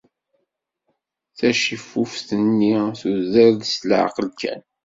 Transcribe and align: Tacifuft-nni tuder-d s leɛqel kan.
Tacifuft-nni 1.37 2.75
tuder-d 2.99 3.61
s 3.73 3.75
leɛqel 3.89 4.29
kan. 4.39 4.61